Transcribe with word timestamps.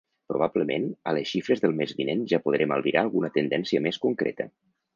Probablement, 0.31 0.87
a 1.11 1.13
les 1.17 1.27
xifres 1.35 1.61
del 1.65 1.75
mes 1.81 1.93
vinent 1.99 2.25
ja 2.33 2.41
podrem 2.47 2.75
albirar 2.77 3.05
alguna 3.07 3.33
tendència 3.39 3.87
més 3.91 4.05
concreta. 4.07 4.53